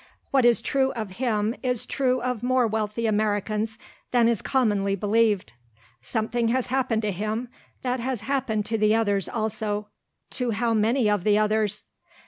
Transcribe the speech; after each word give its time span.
What 0.31 0.45
is 0.45 0.63
true 0.63 0.91
of 0.93 1.17
him 1.21 1.53
is 1.61 1.85
true 1.85 2.21
of 2.23 2.41
more 2.41 2.65
wealthy 2.65 3.05
Americans 3.05 3.77
than 4.09 4.27
is 4.27 4.41
commonly 4.41 4.95
believed. 4.95 5.53
Something 6.01 6.47
has 6.47 6.65
happened 6.73 7.03
to 7.03 7.11
him 7.11 7.49
that 7.83 7.99
has 7.99 8.21
happened 8.21 8.65
to 8.65 8.79
the 8.79 8.95
others 8.95 9.29
also, 9.29 9.89
to 10.31 10.49
how 10.49 10.73
many 10.73 11.07
of 11.07 11.23
the 11.23 11.37
others? 11.37 11.83